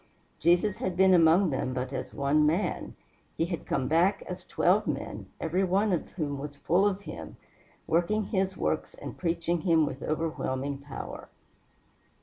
[0.39, 2.95] Jesus had been among them but as one man;
[3.37, 7.37] he had come back as twelve men, every one of whom was full of him,
[7.85, 11.29] working his works and preaching him with overwhelming power.